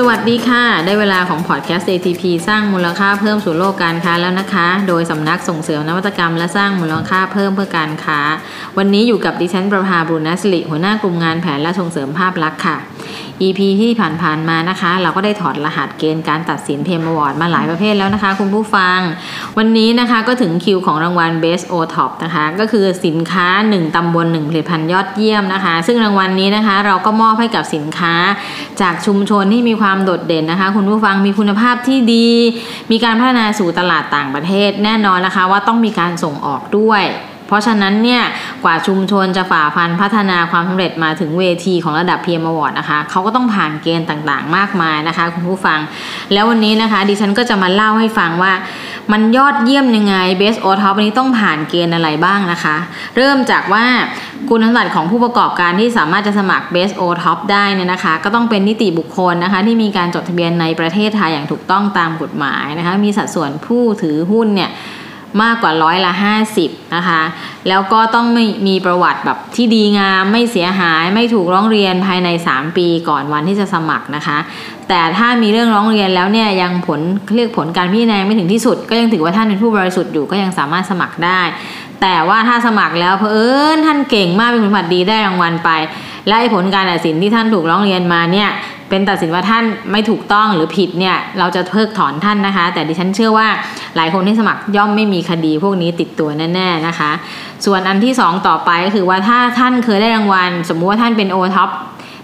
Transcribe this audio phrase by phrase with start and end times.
[0.00, 8.20] สวัสดีค่ะ ได้เวลาของพอดแคสต์ ATP สร้างมูลค่าเพิ่มสู่โลกการค้าแล้วนะคะ โดยสำนักส่งเสริมนวัตกรรมและสร้างมูลค่าเพิ่มเพื่อการค้า
[8.78, 12.76] วันนี้อยู่กับดิฉันประภาบุญนสิริหัวหน้ากลุ่มงานแผนและส่งเสริมภาพลักษณ์ค่ะ
[13.42, 18.98] EP ที่ผ่านๆมานะคะ เราก็ได้ถอดรหัสเกณฑ์การตัดสินเพมอวอร์ดมาหลายประเภทแล้วนะคะ คุณผู้ฟัง
[19.58, 28.14] วันนี้นะคะก็ถึงคิวของรางวัล Best O Top นะคะ ก็คือสินค้า 1 ตำบล 1 ผลิตภัณฑ์ยอดเยี่ยมนะคะ ซึ่งรางวัลนนี้นะคะ เราก็มอบให้กับสินค้า
[28.80, 32.28] จากชุมชนที่มีความโดดเด่นนะคะ คุณผู้ฟังมีคุณภาพที่ดี
[32.90, 37.04] มีการพัฒนาสู่ตลาดต่างประเทศ แน่นอนนะคะว่าต้องมีการส่งออกด้วย
[37.48, 38.22] เพราะฉะนั้นเนี่ย
[38.64, 45.78] กว่าชุมชนจะฝ่าฟันพัฒนาความสำเร็จมาถึงเวทีของระดับ PM Award นะคะเขาก็ต้องผ่านเกณฑ์ต่างๆ มากมายนะคะ คุณผู้ฟัง
[46.32, 48.52] แล้ววันนี้นะคะ ดิฉันก็จะมาเล่าให้ฟังว่า
[49.12, 52.76] มันยอดเยี่ยมยังไง Best O Top วันนี้ต้องผ่านเกณฑ์อะไรบ้างนะคะ
[53.16, 53.84] เริ่มจากว่า
[54.48, 64.70] คุณสมบัติของผู้ประกอบการที่สามารถจะสมัคร Best O Top ได้เนี่ยนะคะ ก็ต้องเป็นนิติบุคคลนะคะ ที่มีการจดทะเบียนในประเทศไทยอย่างถูกต้องตามกฎหมายนะคะ มีสัดส่วนผู้ถือหุ้นเนี่ย
[65.42, 66.12] มากกว่าร้อยละ
[66.54, 67.22] 50นะคะ
[67.68, 74.38] แล้วก็ต้องไม่มีประวัติแบบที่ดีงามไม่เสียหายไม่ถูกร้องเรียนภายใน 3 ปีก่อนวันที่จะสมัครนะคะ
[74.88, 77.00] แต่ถ้ามีเรื่องร้องเรียนแล้วเนี่ยยังผล
[77.36, 81.40] เรียกผลการพิจารณาไม่ถึงที่สุด ก็ยังถือว่าท่านเป็นผู้บริสุทธิ์อยู่ก็ยังสามารถสมัครได้
[82.02, 85.70] แต่ว่าถ้าสมัครแล้วเพอเอิญท่านเก่งมากเป็นคุณสมบัติดีได้รางวัลไป
[86.28, 88.50] และผลการตัดสินที่ท่านถูกร้องเรียนมาเนี่ย
[88.90, 93.48] เป็นตัดสินว่าท่านไม่ถูกต้องหรือผิดเนี่ยเราจะเพิกถอนท่านนะคะ แต่ดิฉันเชื่อว่า
[93.98, 97.10] หลายคนที่สมัครย่อมไม่มีคดีพวกนี้ติดตัวแน่ๆนะคะ
[97.64, 101.70] ส่วนอันที่ 2 ต่อไปก็คือว่าถ้าท่านเคยได้รางวัล สมมุติว่าท่านเป็นโอท็อป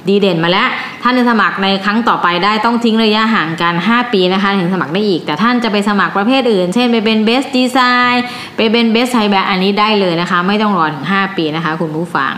[0.09, 0.69] ดีเด่นมาแล้ว
[1.03, 8.17] ท่านจะสมัครในครั้งต่อไปได้ต้องทิ้งระยะห่างกัน 5 ปีนะคะ ถึงสมัครได้อีก แต่ท่านจะไปสมัครประเภทอื่น เช่นไปเป็น Best Design
[8.57, 12.33] ไปเป็น Best ไทยแบบอันนี้ได้เลยนะคะ ไม่ต้องรอถึง 5 ปีนะคะ คุณผู้ฟัง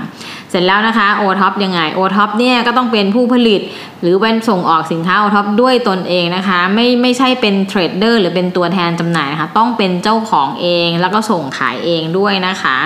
[0.50, 3.60] เสร็จแล้วนะคะโอท็อปยังไงโอท็อปเนี่ยก็ต้องเป็นผู้ผลิต
[4.02, 12.76] หรือเป็นส่งออกสินค้าโอท็อปด้วยตนเองนะคะไม่ไม่ใช่เป็น trader หรือเป็นตัวแทนจำหน่ายนะคะต้องเป็นเจ้าของเองแล้วก็ส่งขายเองด้วยนะคะ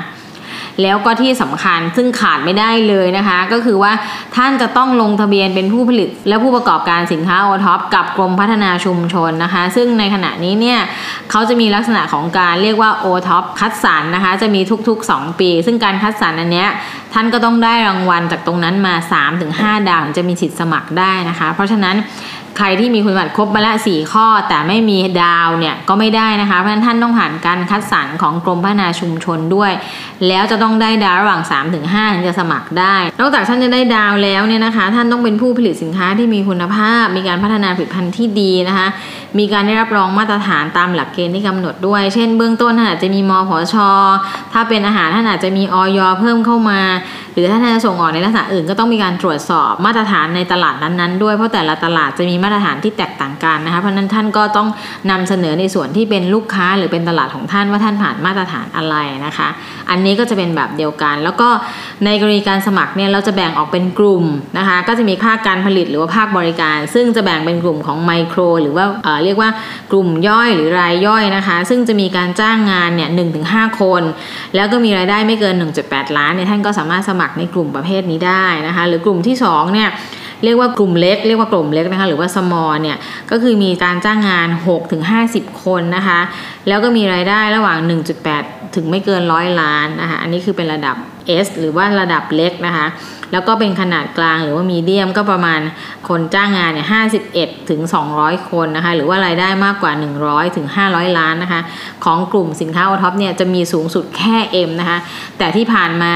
[0.83, 3.93] แล้วก็ที่สำคัญซึ่งขาดไม่ได้เลยนะคะ ก็คือว่า
[4.37, 10.79] ท่านจะต้องลงทะเบียนเป็นผู้ผลิต และผู้ประกอบการสินค้าโอท็อปกับกรมพัฒนาชุมชนนะคะ ซึ่งในขณะนี้เนี่ย
[11.31, 16.69] เขาจะมีลักษณะของการเรียกว่าโอท็อปคัดสรรนะคะ จะมีทุกๆ 2 ปี ซึ่งการคัดสรรอันเนี้ย
[17.15, 18.95] ท่านก็ต้องได้รางวัลจากตรงนั้นมา
[19.41, 21.97] 3-5 ดาวถึงจะมีสิทธิ์สมัครได้นะคะ เพราะฉะนั้น
[22.59, 29.73] ใครที่มีคุณสมบัติครบมาละสี่ข้อ แต่ไม่มีดาวเนี่ยก็ไม่ได้นะคะ เพราะฉะนั้นท่านต้องผ่านการคัดสรรของกรมพัฒนาชุมชนด้วย
[30.29, 31.85] แล้วจะต้องได้ดาวระหว่าง 3-5ถึง
[32.15, 38.87] ถึงจะสมัครได้ นอกจากท่านจะได้ดาวแล้วเนี่ยนะคะ ท่านต้องเป็นผู้ผลิตสินค้าที่มีคุณภาพ มีการพัฒนาผลิตภัณฑ์ที่ดีนะคะ
[39.39, 43.75] มีการได้รับรองมาตรฐานตามหลักเกณฑ์ที่กำหนดด้วย เช่น เบื้องต้นท่านอาจจะมีมพช
[44.53, 46.81] ถ้าเป็นอาหารท่านอาจจะมีออยเพิ่มเข้ามา
[47.41, 54.69] รือถ้าท่านจะส่งออกในลักษณะอื่นก็ต้องมีการตรวจสอบมาตรฐานในตลาดนั้นๆด้วยเพราะแต่ละตลาดจะมีมาตรฐานที่แตกต่างกันนะคะเพราะนั้นท่านก็ต้อง
[55.11, 58.97] นำเสนอในส่วนที่เป็นลูกค้าหรือเป็นตลาดของท่านว่าท่านผ่านมาตรฐานอะไร
[59.27, 59.49] นะคะ
[59.91, 61.49] อันนี้ก็จะเป็นแบบเดียวกัน แล้วก็
[62.05, 64.25] ในกรณีการสมัครเนี่ยเราจะแบ่งออกเป็นกลุ่ม
[64.59, 69.51] นะคะ ก็จะมีภาคการผลิตหรือว่าภาคบริการ ซึ่งจะแบ่งเป็นกลุ่มของไมโคร หรือว่าเเรียกว่า
[69.91, 74.03] กลุ่มย่อยหรือรายย่อยนะคะ ซึ่งจะมีการจ้างงานเนี่ยหถึงหคน
[74.55, 75.55] แล้วก็มีรายได้ไม่เกิน
[75.87, 79.89] 1.8 ล้านเนี่ยท่านก็สามารถสมัครในกลุ่มประเภทนี้ได้นะคะ หรือกลุ่มที่2เนี่ย
[80.45, 82.97] เรียกว่ากลุ่มเล็ก เรียกว่ากลุ่มเล็กนะคะหรือว่า small เนี่ย
[83.31, 84.49] ก็คือมีการจ้างงาน
[85.07, 86.21] 6-50 คนนะคะ
[86.69, 87.79] แล้วก็มีรายได้ระหว่าง
[88.27, 90.97] 1.8 ถึงไม่เกินร้อยล้านนะคะอันนี้คือเป็นระดับ
[91.45, 92.87] S หรือว่าระดับเล็กนะคะ
[93.33, 95.61] แล้วก็เป็นขนาดกลางหรือว่ามีเดียมก็ประมาณ
[96.09, 96.87] คนจ้างงานเนี่ย
[97.29, 97.81] 51ถึง
[98.17, 99.93] 200 คนนะคะหรือว่ารายได้มากกว่า
[100.25, 101.61] 100ถึง500 ล้านนะคะ
[102.05, 104.37] ของกลุ่มสินค้าโอท็อปเนี่ยจะมีสูงสุดแค่
[104.69, 104.99] M นะคะ
[105.39, 106.13] แต่ที่ผ่านมา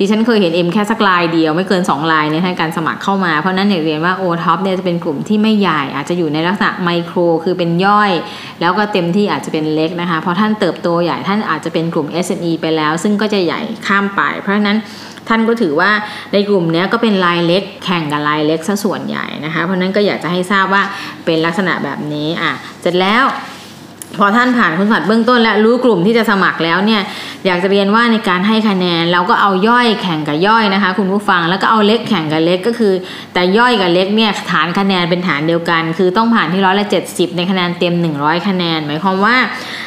[0.00, 8.10] ดิฉันเคยเห็น M แค่สักลายเดียวไม่เกิน2ลายในการสมัครเข้ามา เพราะนั้นอยากเรียนว่า O Top เนี่ยจะเป็นกลุ่มที่ไม่ใหญ่อาจจะอยู่ในลักษณะไมโครคือเป็นย่อย
[8.60, 14.78] แล้วก็เต็มที่อาจจะเป็นเล็กนะคะเพราะท่านเติบโตใหญ่ท่านอาจจะเป็นกลุ่ม SME ไปแล้ว ซึ่งก็จะใหญ่ข้ามไป เพราะฉะนั้น
[15.28, 15.90] ท่านก็ถือว่า
[16.32, 20.82] ในกลุ่มนี้ก็เป็นลายเล็กแข่งกับลายเล็กซะส่วนใหญ่นะคะ เพราะนั้นก็อยากจะให้ทราบว่า
[21.24, 22.52] เป็นลักษณะแบบนี้อะ
[22.82, 23.24] เสร็จแล้ว
[24.18, 27.00] พอท่านผ่านคุณสมบัติเบื้องต้นและรู้กลุ่มที่จะสมัครแล้วเนี่ย
[27.46, 32.92] อยากจะเรียนว่าในการให้คะแนนเราก็เอาย่อยแข่งกับย่อยนะคะ คุณผู้ฟังแล้วก็เอาเล็กแข่งกับเล็กก็คือ
[33.34, 39.36] แต่ย่อยกับเล็กเนี่ยฐานคะแนนเป็นฐานเดียวกัน คือต้องผ่านที่ร้อยละเจ็ดสิบในคะแนนเต็ม100คะแนน หมายความว่า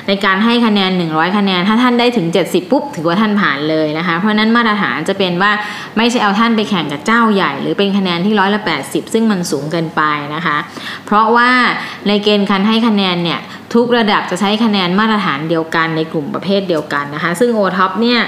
[0.07, 5.51] ในการให้คะแนน100คะแนน ถ้าท่านได้ถึง70ปุ๊บถือว่าท่านผ่านเลยนะคะ เพราะนั้นมาตรฐานจะเป็นว่า
[5.98, 10.01] ไม่ใช่เอาท่านไปแข่งกับเจ้าใหญ่ หรือเป็นคะแนนที่ร้อยละ80ซึ่งมันสูงเกินไป
[10.36, 10.57] นะคะ
[11.06, 11.50] เพราะว่า
[12.07, 13.42] ในเกณฑ์การให้คะแนนเนี่ย
[13.74, 18.19] ทุกระดับจะใช้คะแนนมาตรฐานเดียวกันในกลุ่มประเภทเดียวกันนะคะ ซึ่ง o t o p เนี่ย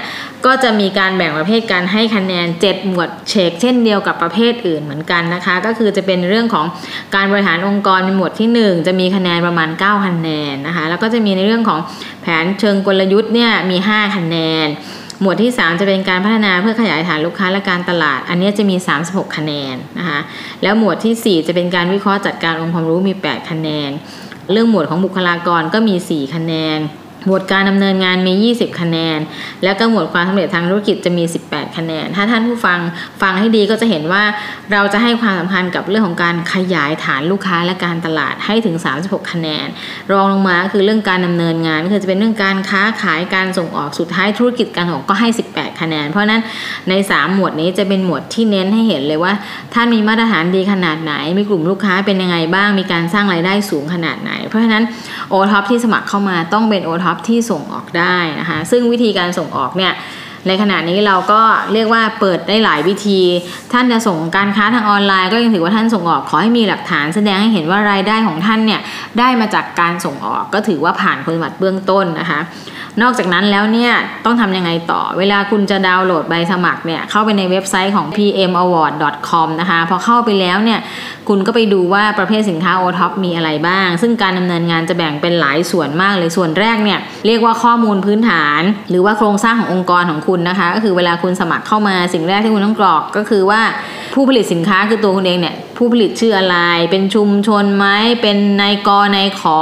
[0.46, 6.66] ก็จะมีการแบ่งประเภทการให้คะแนน 7 หมวดเชกเช่นเดียวกับประเภทอื่นเหมือนกันนะคะ ก็คือจะเป็นเรื่องของ
[7.14, 11.80] การบริหารองค์กรเป็นหมวดที่ 1 จะมีคะแนนประมาณ 9 คะแนนนะคะ แล้วก็จะมีในเรื่องของ
[12.22, 14.36] แผนเชิงกลยุทธ์เนี่ยมี 5 คะแน
[14.66, 14.68] น
[15.20, 20.20] หมวดที่ 3 จะเป็นการพัฒนาเพื่อขยายฐานลูกค้าและการตลาด อันนี้จะมี 36 คะแนนนะคะ
[20.62, 23.90] แล้วหมวดที่ 4 จะเป็นการวิเคราะห์จัดการองค์ความรู้มี 8 คะแนน
[24.50, 26.78] เรื่องหมวดของบุคลากรก็มี 4 คะแนน
[27.26, 29.18] หมวดการดำเนินงานมี 20 คะแนน
[29.64, 32.78] แล้วก็หมวดความสำเร็จทางธุรกิจจะมี 18 คะแนน ถ้าท่านผู้ฟัง
[33.22, 34.22] ฟังให้ดีก็จะเห็นว่า
[34.72, 39.66] เราจะให้ความสำคัญกับเรื่องของการขยายฐานลูกค้าและการตลาดให้ถึง 36 คะแนน
[40.12, 46.40] รองลงมาคือเรื่องการดำเนินงานคือจะเป็นเรื่องการค้าขายการส่งออกสุดท้ายธุรกิจการส่งกก็ให้ 18 คะแนน เพราะนั้น
[46.88, 49.32] ใน 3 หมวดนี้จะเป็นหมวดที่เน้นให้เห็นเลยว่า
[49.74, 54.82] ท่านมีมาตรฐานดีขนาดไหน มีกลุ่มลูกค้าเป็นยังไงบ้าง มีการสร้างรายได้สูงขนาดไหน เพราะฉะนั้น
[55.30, 59.92] โอท็อปที่สมัครเข้ามาต้องเป็นโอท็อปที่ส่งออกได้นะคะซึ่งวิธีการส่งออกเนี่ย
[60.48, 61.42] ในขณะนี้เราก็
[61.72, 63.20] เรียกว่าเปิดได้หลายวิธี
[63.72, 68.80] ท่านจะส่งการค้าทางออนไลน์ ก็ยังถือว่าท่านส่งออกขอให้มีหลักฐาน แสดงให้เห็นว่ารายได้ของท่านเนี่ย
[69.18, 72.40] ได้มาจากการส่งออกก็ถือว่าผ่านคุณสมบัติเบื้องต้นนะคะ
[73.02, 73.92] นอกจากนั้นแล้วเนี่ย
[74.24, 80.80] ต้องทำยังไงต่อ เวลาคุณจะดาวน์โหลดใบสมัครเนี่ยเข้าไปในเว็บไซต์ของ pmaward.com นะคะ พอเข้าไปแล้วเนี่ย
[81.28, 93.60] คุณก็ไปดูว่าประเภทสินค้า o t o p มีอะไรบ้าง ซึ่งการดำเนินงานจะแบ่งเป็นหลายส่วนมากเลย ส่วนแรกเนี่ยเรียกว่าข้อมูลพื้นฐาน หรือว่าโครงสร้างขององค์กรของคุณนะคะ ก็คือเวลาคุณสมัครเข้ามาสิ่งแรกที่คุณต้องกรอกก็คือว่า
[94.14, 96.58] ผู้ผลิตสินค้าคือตัวคุณเองเนี่ย ผู้ผลิตชื่ออะไร
[96.90, 97.86] เป็นชุมชนไหม
[98.22, 99.58] เป็นนายกนายขอ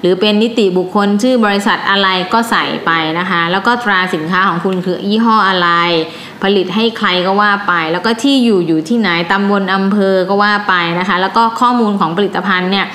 [0.00, 5.68] หรือเป็นนิติบุคคลชื่อบริษัทอะไรก็ใส่ไปนะคะ แล้วก็ตราสินค้าของคุณคือยี่ห้ออะไร
[6.42, 12.86] ผลิตให้ใครก็ว่าไป แล้วก็ที่อยู่อยู่ที่ไหนตำบลอำเภอก็ว่าไปนะคะ แล้วก็ข้อมูลของผลิตภัณฑ์เนี่ย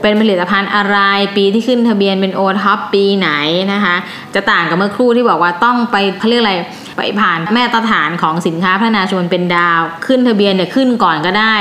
[0.00, 0.98] เป็นผลิตภัณฑ์อะไร
[1.36, 3.30] ปีที่ขึ้นทะเบียนเป็นโอท็อปปีไหน
[3.72, 3.94] นะคะ
[4.34, 6.54] จะต่างกับเมื่อครู่ที่บอกว่าต้องไปเขาเรียกอะไร
[6.96, 11.54] ไปผ่านมาตรฐานของสินค้าพัฒนาชนเป็นดาว ขึ้นทะเบียนเนี่ยขึ้นก่อนก็ได้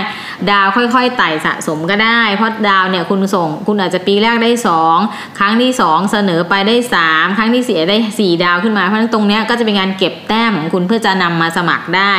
[0.52, 4.52] ดาวค่อยๆไต่สะสมก็ได้ เพราะดาวเนี่ยคุณส่งคุณอาจจะปีแรกได้
[4.96, 6.76] 2 ครั้งที่ 2 เสนอไปได้
[7.06, 12.14] 3 ครั้งที่4ได้ 4 ดาวขึ้นมา เพราะฉะนั้นตรงเนี้ยก็จะเป็นการเก็บแต้มของคุณเพื่อจะนำมาสมัครได้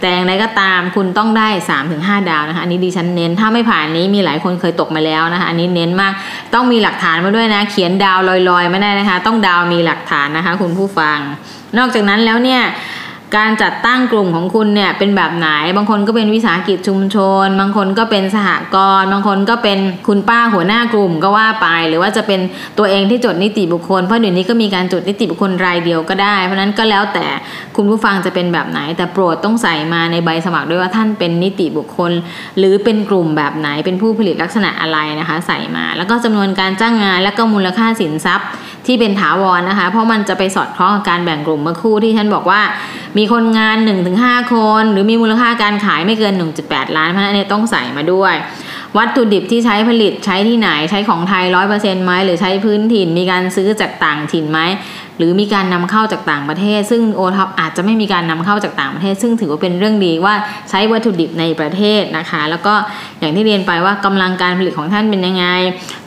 [0.00, 1.48] แต่อย่างไรก็ตามคุณต้องได้
[1.88, 6.12] 3-5 ดาวนะคะอันนี้ดิฉันเน้นถ้าไม่ผ่านนี้มีหลายคนเคยตกมาแล้วนะคะอันนี้เน้นมาก
[6.54, 11.18] ต้องมีหลักฐานมาด้วยนะ เขียนดาวลอยๆ ไม่ได้นะคะ ต้องดาวมีหลักฐานนะคะ คุณผู้ฟัง
[11.78, 12.62] นอกจากนั้นแล้วเนี่ย
[13.36, 19.78] การจัดตั้งกลุ่มของคุณเนี่ยเป็นแบบไหน บางคนก็เป็นวิสาหกิจชุมชน บางคนก็เป็นสหกรณ์บางคนก็เป็น
[20.08, 22.40] คุณป้าหัวหน้ากลุ่มก็ว่าไป หรือว่าจะเป็น
[22.78, 27.26] ตัวเองที่จดนิติบุคคล เพราะเดี๋ยวนี้ก็มีการจดนิติบุคคลรายเดียวก็ได้ เพราะนั้นก็แล้วแต่
[27.76, 32.12] คุณผู้ฟังจะเป็นแบบไหน แต่โปรดต้องใส่มาในใบสมัครด้วยว่าท่านเป็นนิติบุคคล
[32.58, 38.48] หรือเป็นกลุ่มแบบไหน เป็นผู้ผลิตลักษณะอะไรนะคะ ใส่มา แล้วก็จำนวนการจ้างงานและก็มูลค่าสินทรัพย์
[38.86, 42.60] ที่เป็นถาวรนะคะ เพราะมันจะไปสอดคล้องกับการแบ่งกลุ่มเมื่อคู่ที่ฉันบอกว่า
[43.18, 43.76] มีคนงาน
[44.14, 46.34] 1-5 คน หรือมีมูลค่าการขายไม่เกิน
[46.64, 48.34] 1.8 ล้านเพราะนั้นต้องใส่มาด้วย
[48.96, 54.60] วัตถุดิบที่ใช้ผลิตใช้ที่ไหนใช้ของไทยร้อยเปอร์เซ็นต์ไหมหรือใช้พื้นถิ่นมีการซื้อจากต่างถิ่นไหม
[55.18, 60.34] หรือมีการนำเข้าจากต่างประเทศ ซึ่งโอท็อปอาจจะไม่มีการนำเข้าจากต่างประเทศ ซึ่งถือว่าเป็นเรื่องดีว่า
[60.70, 62.74] ใช้วัตถุดิบในประเทศนะคะ แล้วก็
[63.20, 65.44] อย่างที่เรียนไปว่ากำลังการผลิตของท่านเป็นยังไง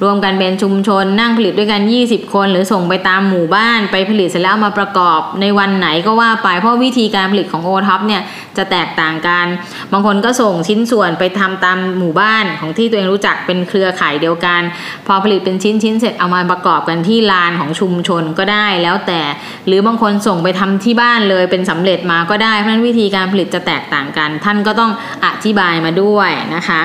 [0.03, 8.21] รวมกันเป็นชุมชนนั่งผลิตด้วยกัน 20 คน หรือส่งไปตามหมู่บ้าน ไปผลิตเสร็จแล้วมาประกอบในวันไหนก็ว่าไปเพราะวิธีการผลิตของโอท็อปเนี่ย
[8.57, 9.45] จะแตกต่างกัน
[9.91, 14.61] บางคนก็ส่งชิ้นส่วนไปทำตามหมู่บ้านของที่ตัวเองรู้จักเป็นเครือข่ายเดียวกัน
[15.07, 19.21] พอผลิตเป็นชิ้นชิ้นเสร็จเอามาประกอบกันที่ลานของชุมชนก็ได้แล้วแต่
[19.67, 24.91] หรือบางคนส่งไปทำที่บ้านเลยเป็นสำเร็จมาก็ได้เพราะฉะนั้นวิธีการผลิตจะแตกต่างกัน ท่านก็ต้อง
[25.25, 26.81] อธิบายมาด้วยนะคะ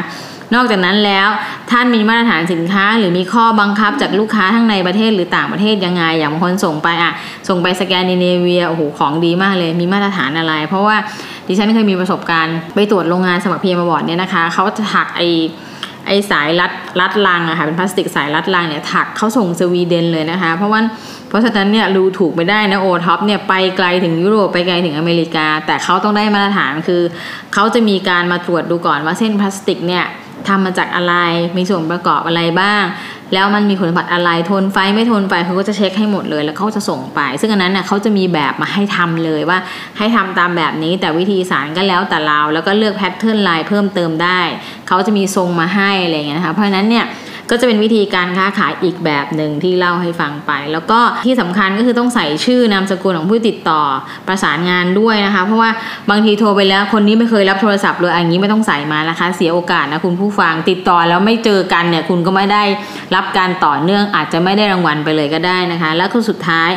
[0.54, 1.28] นอกจากนั้นแล้ว
[1.70, 7.12] ท่านมีมาตรฐานสินค้า หรือมีข้อบังคับจากลูกค้าทั้งในประเทศหรือต่างประเทศยังไง อย่างบางคนส่งไปอะ
[7.48, 10.96] ส่งไปสแกนดิเนเวียโอ้โหของดีมากเลย มีมาตรฐานอะไร เพราะว่า
[11.48, 15.22] ดิฉันเคยมีประสบการณ์ไปตรวจโรงงานสมัคร PM Award เนี่ยนะคะเขาจะถักไอ
[16.06, 20.80] ไอสายรัดรัดลังอะค่ะเป็นพลาสติกสายรัดลังเนี่ยถักเขาส่งสวีเดนเลยนะคะ เพราะว่า
[21.28, 27.02] เพราะฉะนั้นเนี่ยดูถูกไม่ได้นะโอท็อปเนี่ยไปไกลถึงยุโรปไปไกลถึงอเมริกา แต่เขาต้องได้มาตรฐานคือ
[27.54, 30.04] เขาจะมีการมาตรวจดูก่อนว่าเส้นพลาสติกเนี่ย
[30.48, 31.14] ทำมาจากอะไร
[31.56, 32.82] มีส่วนประกอบอะไรบ้าง
[33.34, 39.58] แล้วมันมีคุณสมบัติอะไร ทนไฟไม่ทนไฟเขาก็จะเช็คให้หมดเลย แล้วเขาจะส่งไป ซึ่งอันนั้นน่ะเขาจะมีแบบมาให้ทำเลยว่า
[39.98, 44.40] ให้ทำตามแบบนี้ แต่วิธีสารก็แล้วแต่เรา แล้วก็เลือกแพทเทิร์นลายเพิ่มเติมได้
[44.88, 47.04] เขาจะมีทรงมาให้อะไรอย่างเงี้ยนะคะ เพราะฉะนั้นเนี่ย
[47.50, 53.82] ก็จะเป็นวิธีการค้าขายอีกแบบหนึ่งที่เล่าให้ฟังไป แล้วก็ที่สำคัญก็คือต้องใส่ชื่อนามสกุลของผู้ติดต่อ
[54.28, 55.70] ประสานงานด้วยนะคะ เพราะว่า
[56.10, 62.62] บางทีโทรไปแล้วคนนี้ไม่เคยรับโทรศัพท์เลยอันนี้ไม่ต้องใส่มานะคะ เสียโอกาสนะคุณผู้ฟังติดต่อแล้วไม่เจอกันเนี่ยคุณก็ไม่ได้
[63.14, 66.70] รับการต่อเนื่องอาจจะไม่ได้รางวัลไปเลยก็ได้นะคะ แล้วก็สุดท้าย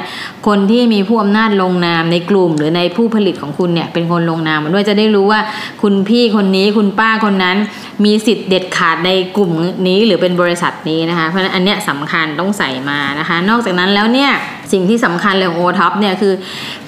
[0.48, 5.40] คนที่มีผู้อำนาจลงนามในกลุ่ม หรือในผู้ผลิตของคุณเนี่ยเป็นคนลงนามด้วยจะได้รู้ว่า
[5.82, 7.58] คุณพี่คนนี้คุณป้าคนนั้น
[8.06, 9.52] มีสิทธิ์เด็ดขาดในกลุ่ม
[9.88, 14.32] นี้หรือเป็นบริษัทนี้นะคะ เพราะฉะนั้นอันเนี้ยสำคัญต้องใส่มานะคะ นอกจากนั้นแล้วเนี่ย
[14.72, 16.34] สิ่งที่สำคัญเลยของโอท็อปเนี่ยคือ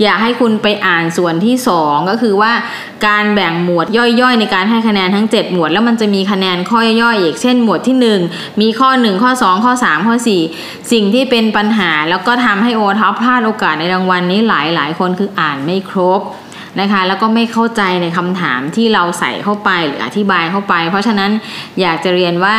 [0.03, 2.51] อยากให้คุณไปอ่านส่วนที่ 2 ก็คือว่า
[3.07, 7.95] การแบ่งหมวดย่อยๆ ในการให้คะแนนทั้ง 7 หมวด แล้วมันจะมีคะแนนข้อย่อยๆอีกเช่นหมวดที่
[8.29, 10.15] 1 มีข้อ 1 ข้อ 2 ข้อ 3 ข้อ
[10.53, 16.21] 4 สิ่งที่เป็นปัญหาแล้วก็ทำให้โอท็อปพลาดโอกาสในรางวัลนนี้หลายๆ คนคืออ่านไม่ครบ
[16.79, 21.31] นะคะ แล้วก็ไม่เข้าใจในคำถามที่เราใส่เข้าไปหรืออธิบายเข้าไป เพราะฉะนั้น
[21.81, 22.55] อยากจะเรียนว่า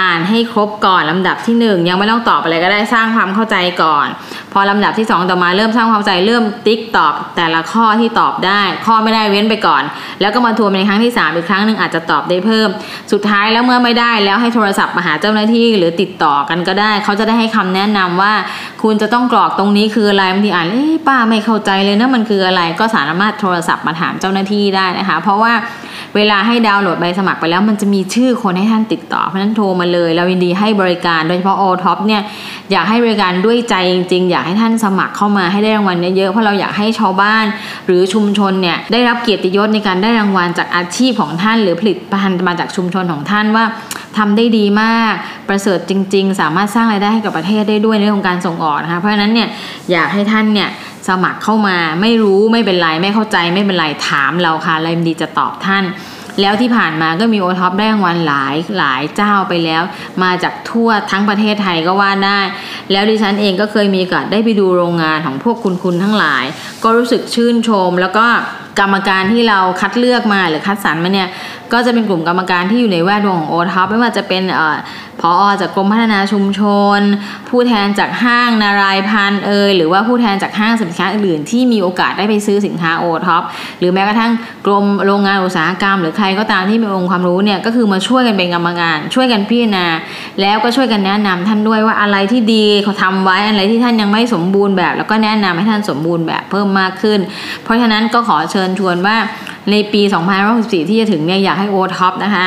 [0.00, 4.06] อ่านให้ครบก่อนลำดับที่ 1 ยังไม่ต้องตอบอะไรก็ได้สร้างความเข้าใจก่อน
[4.54, 9.82] พอลำดับที่ 2 ต่อมาเริ่มสร้างความใจเริ่มติ๊กตอบแต่ละข้อที่ตอบได้ ข้อไม่ได้เว้นไปก่อน
[10.20, 12.68] แล้วก็มาทวนในครั้งที่ 3 อีกครั้งหนึ่งอาจจะตอบได้เพิ่ม
[13.12, 18.32] สุดท้ายแล้วเมื่อไม่ได้แล้วให้โทรศัพท์มาหาเจ้าหน้าที่หรือติดต่อกันก็ได้ เขาจะได้ให้คำแนะนำว่า
[18.82, 25.54] คุณจะต้องกรอกตรงนี้คืออะไรบางทีอ่านเอ๊ะป้าไม่เข้าใจเลยนะมันคืออะไรก็สามารถโทรศัพท์มาถามเจ้าหน้าที่ได้นะคะ เพราะว่า
[26.16, 32.22] เวลาให้ดาวน์โหลดใบสมัครไปแล้วมันจะมีชื่อคนให้ท่านติดต่อเพราะฉะนั้นโทรมาเลย เรายินดีให้บริการโดยเฉพาะโอท็อปเนี่ย
[32.72, 37.44] อยากให้บริการด้วยใจจริงๆอยากให้ท่านสมัครเข้ามาให้ได้รางวัลเยอะๆเพราะเราอยากให้ชาวบ้าน
[37.86, 43.64] หรือชุมชนเนี่ยได้รับเกียรติยศในการได้รางวัลจากอาชีพของท่าน หรือผลิตภัณฑ์มาจากชุมชนของท่านว่า
[44.16, 45.12] ทำได้ดีมาก
[45.48, 49.48] ประเสริฐจริง ๆ สามารถสร้างรายได้ให้กับประเทศได้ด้วยในเรื่องของการส่งออกนะคะเพราะฉะนั้นเนี่ย
[49.92, 50.68] อยากให้ท่านเนี่ย
[51.08, 55.84] สมัครเข้ามาไม่รู้ไม่เป็นไรไม่เข้าใจไม่เป็นไรถามเราค่ะเราดีจะตอบท่าน
[56.40, 59.82] แล้วที่ผ่านมาก็มีโอท็อปได้รางวัลหลายหลายเจ้าไปแล้ว
[60.22, 62.40] มาจากทั่วทั้งประเทศไทยก็ว่าได้
[62.92, 66.44] แล้วดิฉันเองก็เคยมีโอกาสได้ไปดูโรงงานของพวกคุณคุณทั้งหลาย
[66.82, 68.26] ก็รู้สึกชื่นชมแล้วก็
[68.80, 71.28] กรรมการที่เราคัดเลือกมาหรือคัดสรรมาเนี่ย
[71.72, 74.76] ก็จะเป็นกลุ่มกรรมการที่อยู่ในแวดวงของโอท็อปไม่ว่าจะเป็นเอ่อ
[75.20, 76.60] ผอ.จากกรมพัฒนาชุมช
[76.98, 77.00] น
[77.48, 83.42] ผู้แทนจากห้างนารายณ์ภัณฑ์เอยหรือว่าผู้แทนจากห้างสินค้าอื่นที่มีโอกาสได้ไปซื้อสินค้าโอท็อป
[83.78, 84.32] หรือแม้กระทั่ง
[84.66, 89.86] กรมโรงงานอุตสาหกรรม หรือใครก็ตามที่มีองค์ความรู้เนี่ยก็คือมาช่วยกันเป็นกรรมการช่วยกันพิจารณา
[90.40, 97.20] แล้วก็ช่วยกันแนะนำท่านด้วยว่าอะไรที่ดีเขาทำไว้อะไรที่ท่านยังไม่สมบูรณ์แบบ แล้วก็แนะนำให้ท่านสมบูรณ์แบบเพิ่มมากขึ้น
[97.64, 99.16] เพราะฉะนั้นก็ขอเชิญชวนว่า
[99.70, 100.02] ในปี
[100.46, 102.46] 2064 ที่จะถึงเนี่ยอยากให้โอท็อปนะคะ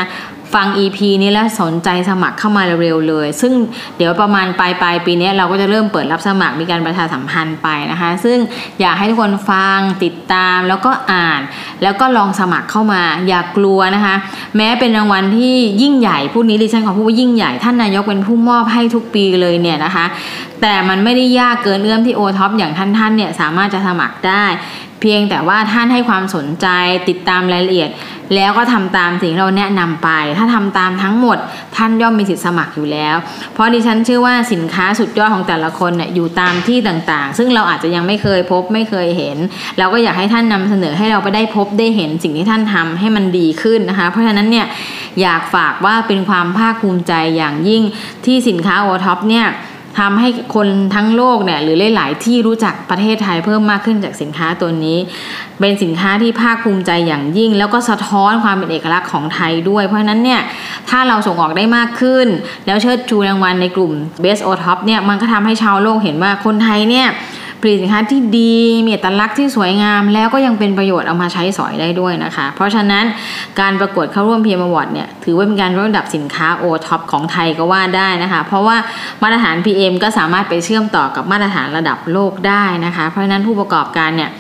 [0.56, 3.54] ฟัง EP นี้แล้วสนใจสมัครเข้ามาเร็วๆเลย ซึ่ง
[3.98, 8.38] เดี๋ยวประมาณปลายปลายปีนี้เราก็จะเริ่มเปิดรับสมัครมีการประชาสัมพันธ์ไปนะคะ ซึ่ง
[8.82, 11.42] อยากให้ทุกคนฟังติดตามแล้วก็อ่าน
[11.84, 14.16] แล้วก็ลองสมัครเข้ามาอย่ากกลัวนะคะ
[14.58, 20.06] แม้เป็นรางวัลที่ยิ่งใหญ่พูดนี้ดิฉันขอพูดว่ายิ่งใหญ่ท่านนายกเป็นผู้มอบให้ทุกปีเลยเนี่ยนะคะ
[20.62, 24.46] แต่มันไม่ได้ยากเกินเอื้อมที่โอท็อปอย่างท่านท่านเนี่ยสามารถจะสมัครได้
[25.02, 26.68] เพียงแต่ว่าท่านให้ความสนใจ
[27.10, 27.90] ติดตามรายละเอียด
[28.36, 31.38] แล้วก็ทำตามสิ่งที่เราแนะนำไป ถ้าทำตามทั้งหมด
[31.76, 33.16] ท่านย่อมมีสิทธิสมัครอยู่แล้ว
[33.54, 39.38] เพราะดิฉันเชื่อว่าสินค้าสุดยอดของแต่ละคนเนี่ยอยู่ตามที่ต่างๆ ซึ่งเราอาจจะยังไม่เคยพบไม่เคยเห็น
[39.78, 44.66] เราก็อยากให้ท่านนำเสนอให้เราไปได้พบได้เห็นสิ่งที่ท่านทำให้มันดีขึ้นนะคะ เพราะฉะนั้นเนี่ย
[45.22, 47.84] อยากฝากว่าเป็นความภาคภูมิใจอย่างยิ่ง
[48.26, 49.48] ที่สินค้าโอท็อปเนี่ย
[50.00, 54.98] ทำให้คนทั้งโลกเนี่ยหรือหลาย ๆ ที่รู้จักประเทศไทยเพิ่มมากขึ้นจากสินค้าตัวนี้
[55.60, 60.42] เป็นสินค้าที่ภาคภูมิใจอย่างยิ่ง แล้วก็สะท้อนความเป็นเอกลักษณ์ของไทยด้วย เพราะฉะนั้นเนี่ย
[60.90, 62.28] ถ้าเราส่งออกได้มากขึ้น
[62.66, 63.92] แล้วเชิดชูรางวัลในกลุ่ม
[64.24, 67.08] Best O Top เนี่ยมันก็ทำให้ชาวโลกเห็นว่าคนไทยเนี่ย
[67.62, 73.04] ผลิตสินค้าที่ดีมีเอัตลักษณ์ที่สวยงาม แล้วก็ยังเป็นประโยชน์เอามาใช้สอยได้ด้วยนะคะ เพราะฉะนั้น
[73.60, 78.78] การประกวดเข้าร่วม PM Award เนี่ยถือว่าเป็นการยกระดับสินค้าโอท็อปของไทยก็ว่าได้นะคะ เพราะว่า
[79.22, 84.32] มาตรฐาน PM ก็สามารถไปเชื่อมต่อกับมาตรฐานระดับโลกได้นะคะ เพราะฉะนั้นผู้ประกอบการเนี่ย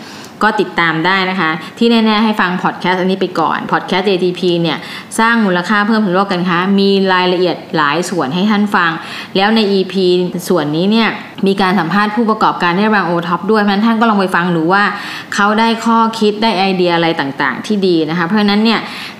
[0.43, 4.77] ก็ติดตามได้นะคะ ที่แน่ ๆ ให้ฟังพอดแคสต์อันนี้ไปก่อนพอดแคสต์ DITP เนี่ย
[5.19, 8.91] สร้างมูลค่าเพิ่มถึงโลกกันคะมีรายละเอียดหลายส่วนให้ท่านฟัง
[9.37, 9.93] แล้วใน EP
[10.49, 11.09] ส่วนนี้เนี่ย
[11.47, 14.83] มีการสัมภาษณ์ผู้ประกอบการได้รางวัลโอท็อปด้วยเพราะฉะนั้นท่านก็ลองไปฟังดูว่า
[15.35, 18.79] เขาได้ข้อคิดได้ไอเดียอะไรต่างๆ ที่ดีนะคะ เพราะฉะนั้นเนี่ย